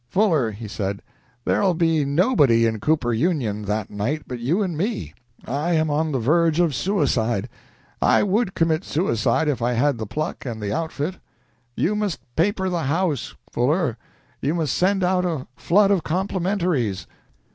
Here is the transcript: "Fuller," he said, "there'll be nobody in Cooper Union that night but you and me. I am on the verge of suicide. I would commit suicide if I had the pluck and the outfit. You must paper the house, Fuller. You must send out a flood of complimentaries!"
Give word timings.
"Fuller," 0.09 0.49
he 0.49 0.67
said, 0.67 1.03
"there'll 1.45 1.75
be 1.75 2.03
nobody 2.05 2.65
in 2.65 2.79
Cooper 2.79 3.13
Union 3.13 3.61
that 3.65 3.91
night 3.91 4.23
but 4.25 4.39
you 4.39 4.63
and 4.63 4.75
me. 4.75 5.13
I 5.45 5.73
am 5.73 5.91
on 5.91 6.11
the 6.11 6.17
verge 6.17 6.59
of 6.59 6.73
suicide. 6.73 7.47
I 8.01 8.23
would 8.23 8.55
commit 8.55 8.83
suicide 8.83 9.47
if 9.47 9.61
I 9.61 9.73
had 9.73 9.99
the 9.99 10.07
pluck 10.07 10.43
and 10.43 10.59
the 10.59 10.73
outfit. 10.73 11.17
You 11.75 11.95
must 11.95 12.19
paper 12.35 12.67
the 12.67 12.85
house, 12.85 13.35
Fuller. 13.51 13.95
You 14.41 14.55
must 14.55 14.73
send 14.75 15.03
out 15.03 15.23
a 15.23 15.45
flood 15.55 15.91
of 15.91 16.03
complimentaries!" 16.03 17.05